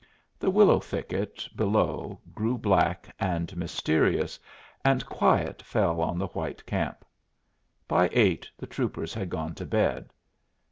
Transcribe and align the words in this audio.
The 0.39 0.49
willow 0.49 0.79
thicket 0.79 1.47
below 1.55 2.19
grew 2.33 2.57
black 2.57 3.13
and 3.19 3.55
mysterious, 3.55 4.39
and 4.83 5.05
quiet 5.05 5.61
fell 5.61 6.01
on 6.01 6.17
the 6.17 6.25
white 6.29 6.65
camp. 6.65 7.05
By 7.87 8.09
eight 8.11 8.49
the 8.57 8.65
troopers 8.65 9.13
had 9.13 9.29
gone 9.29 9.53
to 9.53 9.65
bed. 9.67 10.11